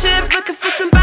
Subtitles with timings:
[0.00, 0.99] ship looking for somebody.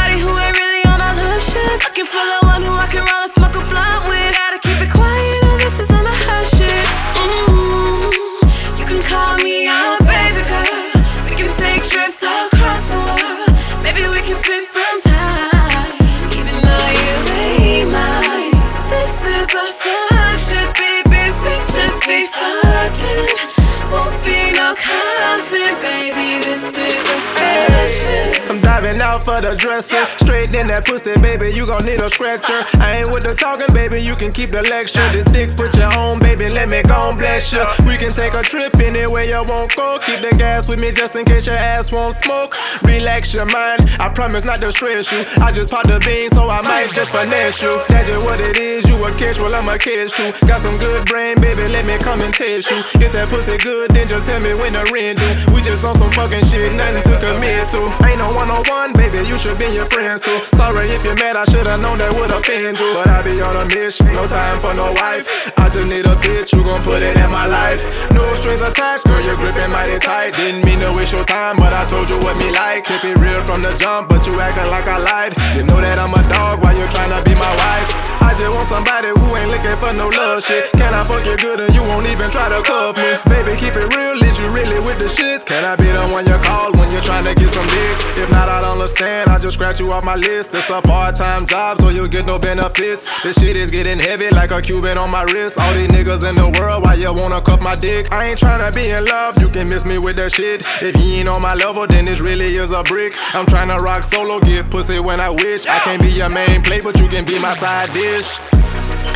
[29.16, 30.04] For the dresser.
[30.20, 32.60] Straight in that pussy, baby, you gon' need a stretcher.
[32.76, 32.84] Uh.
[32.84, 35.04] I ain't with the talking, baby, you can keep the lecture.
[35.16, 37.64] This dick put you on, baby, let me gon' bless you.
[37.64, 37.72] Uh.
[37.88, 40.00] We can take a trip anywhere you won't go.
[40.04, 42.60] Keep the gas with me just in case your ass won't smoke.
[42.84, 45.24] Relax your mind, I promise not to stress you.
[45.40, 47.80] I just pop the bean, so I might just finesse you.
[47.88, 50.36] That's just what it is, you a catch, well I'm a catch too.
[50.46, 52.84] Got some good brain, baby, let me come and test you.
[53.00, 55.54] If that pussy good, then just tell me when the rent due.
[55.54, 57.88] We just on some fucking shit, nothing to commit to.
[58.04, 60.42] Ain't no one on one, baby, you should be your friends too.
[60.58, 62.90] Sorry if you're mad, I should've known that would offend you.
[62.98, 65.54] But I be on a mission, no time for no wife.
[65.56, 67.86] I just need a bitch, you gon' put it in my life.
[68.12, 70.34] No strings attached, girl, you're gripping mighty tight.
[70.36, 72.84] Didn't mean to waste your time, but I told you what me like.
[72.90, 75.32] Keep it real from the jump, but you acting like I lied.
[75.54, 77.90] You know that I'm a dog while you're trying to be my wife.
[78.28, 80.68] I just want somebody who ain't looking for no love shit.
[80.76, 83.16] Can I fuck you good and you won't even try to cuff me?
[83.30, 85.46] Baby, keep it real, is you really with the shits?
[85.46, 87.96] Can I be the one you call when you're trying to get some dick?
[88.20, 89.30] If not, I don't understand.
[89.30, 90.56] I just scratch you off my list.
[90.56, 93.04] It's a part-time job, so you'll get no benefits.
[93.22, 95.60] This shit is getting heavy like a Cuban on my wrist.
[95.60, 98.14] All these niggas in the world, why you wanna cuff my dick?
[98.14, 100.64] I ain't trying to be in love, you can miss me with that shit.
[100.82, 103.14] If he ain't on my level, then this really is a brick.
[103.34, 105.66] I'm trying to rock solo, get pussy when I wish.
[105.68, 108.40] I can't be your main play, but you can be my side dish.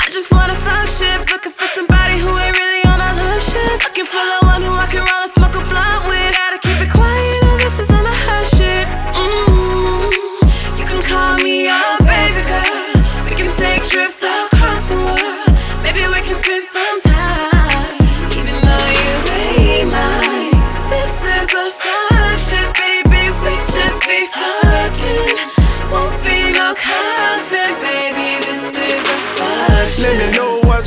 [0.04, 3.80] I just wanna fuck shit, looking for somebody who ain't really on that love shit.
[3.88, 4.71] Looking for the one who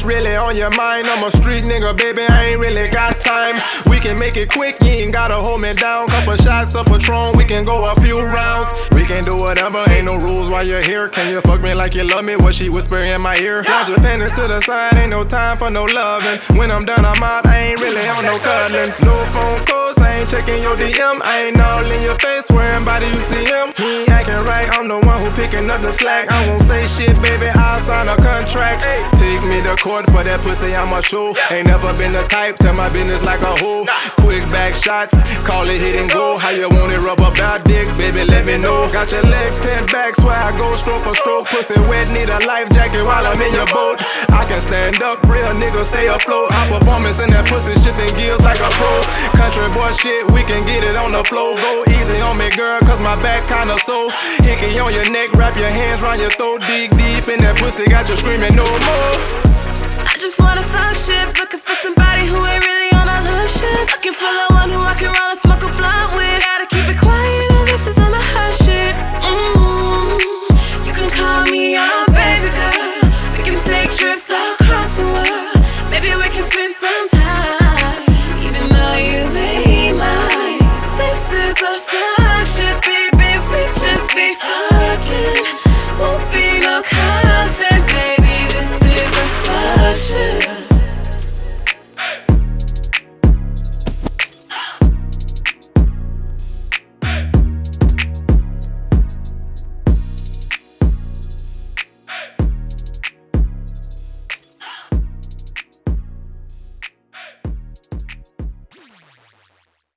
[0.04, 1.08] really on your mind.
[1.08, 2.22] I'm a street nigga, baby.
[2.28, 3.56] I ain't really got time.
[3.86, 6.08] We can make it quick, you ain't gotta hold me down.
[6.08, 8.68] Couple shots of Patron, we can go a few rounds.
[8.92, 11.08] We can do whatever, ain't no rules while you're here.
[11.08, 12.36] Can you fuck me like you love me?
[12.36, 13.62] What she whisper in my ear?
[13.62, 16.40] Got your panties to the side, ain't no time for no loving.
[16.58, 18.92] When I'm done, I'm out, I ain't really on no cuddling.
[19.02, 21.22] No phone calls, I ain't checking your DM.
[21.22, 23.72] I ain't all in your face, worrying about it, you see him.
[23.76, 26.30] He ain't acting right, I'm the one picking up the slack.
[26.30, 28.82] I won't say shit, baby, I'll sign a contract.
[29.18, 31.34] Take me to court for that pussy, I'm a show.
[31.50, 33.84] Ain't never been the type, tell my business like a hoe.
[34.84, 35.16] Shots,
[35.48, 36.36] call it hit and go.
[36.36, 38.84] How you want it, rub up that dick, baby, let me know.
[38.92, 41.48] Got your legs ten back, swear I go stroke for stroke.
[41.48, 43.96] Pussy wet, need a life jacket while I'm in your boat.
[44.28, 46.52] I can stand up, real nigga, stay afloat.
[46.52, 48.92] High performance in that pussy, shifting gears like a pro.
[49.40, 51.56] Country boy shit, we can get it on the floor.
[51.56, 54.12] Go easy on me, girl, cause my back kinda sore.
[54.44, 56.60] Hickey on your neck, wrap your hands round your throat.
[56.68, 59.33] Dig deep in that pussy, got you screaming no more.